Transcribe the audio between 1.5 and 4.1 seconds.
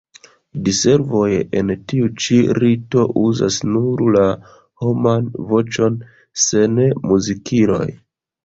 en tiu ĉi rito uzas nur